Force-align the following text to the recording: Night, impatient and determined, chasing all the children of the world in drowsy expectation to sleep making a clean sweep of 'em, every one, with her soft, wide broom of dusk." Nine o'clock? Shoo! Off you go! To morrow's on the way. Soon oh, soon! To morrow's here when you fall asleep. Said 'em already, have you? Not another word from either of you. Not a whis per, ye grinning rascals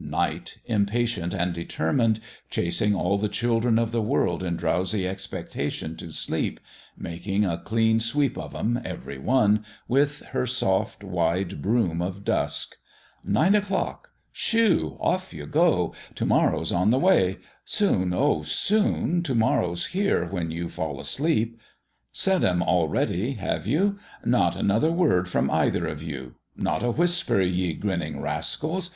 Night, 0.00 0.56
impatient 0.64 1.32
and 1.32 1.52
determined, 1.54 2.18
chasing 2.50 2.96
all 2.96 3.16
the 3.16 3.28
children 3.28 3.78
of 3.78 3.92
the 3.92 4.02
world 4.02 4.42
in 4.42 4.56
drowsy 4.56 5.06
expectation 5.06 5.94
to 5.98 6.10
sleep 6.12 6.58
making 6.98 7.44
a 7.44 7.58
clean 7.58 8.00
sweep 8.00 8.36
of 8.36 8.56
'em, 8.56 8.80
every 8.84 9.18
one, 9.18 9.64
with 9.86 10.22
her 10.32 10.46
soft, 10.48 11.04
wide 11.04 11.62
broom 11.62 12.02
of 12.02 12.24
dusk." 12.24 12.74
Nine 13.24 13.54
o'clock? 13.54 14.10
Shoo! 14.32 14.96
Off 14.98 15.32
you 15.32 15.46
go! 15.46 15.94
To 16.16 16.26
morrow's 16.26 16.72
on 16.72 16.90
the 16.90 16.98
way. 16.98 17.38
Soon 17.64 18.12
oh, 18.12 18.42
soon! 18.42 19.22
To 19.22 19.32
morrow's 19.36 19.86
here 19.86 20.26
when 20.26 20.50
you 20.50 20.68
fall 20.68 21.00
asleep. 21.00 21.56
Said 22.10 22.42
'em 22.42 22.64
already, 22.64 23.34
have 23.34 23.68
you? 23.68 24.00
Not 24.24 24.56
another 24.56 24.90
word 24.90 25.28
from 25.28 25.48
either 25.52 25.86
of 25.86 26.02
you. 26.02 26.34
Not 26.56 26.82
a 26.82 26.90
whis 26.90 27.22
per, 27.22 27.42
ye 27.42 27.74
grinning 27.74 28.20
rascals 28.20 28.90